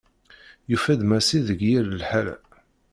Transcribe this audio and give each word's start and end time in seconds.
Yufa-d 0.71 1.01
Massi 1.09 1.39
deg 1.47 1.59
yir 1.69 1.85
lḥala. 2.01 2.35